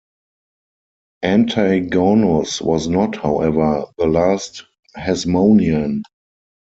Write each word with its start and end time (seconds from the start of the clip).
Antigonus 1.23 2.59
was 2.59 2.87
not, 2.87 3.17
however, 3.17 3.85
the 3.99 4.07
last 4.07 4.63
Hasmonean. 4.97 6.01